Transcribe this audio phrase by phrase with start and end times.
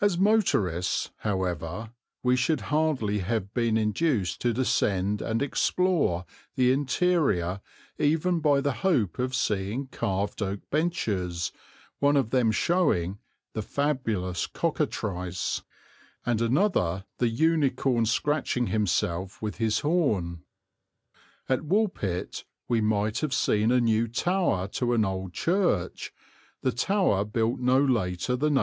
[0.00, 1.90] As motorists, however,
[2.22, 7.60] we should hardly have been induced to descend and explore the interior
[7.98, 11.52] even by the hope of seeing carved oak benches,
[11.98, 13.18] one of them showing
[13.52, 15.60] "the fabulous cockatrice"
[16.24, 20.44] and another the unicorn scratching himself with his horn.
[21.46, 26.10] At Woolpit we might have seen a new tower to an old church,
[26.62, 28.60] the tower built no later than 1854.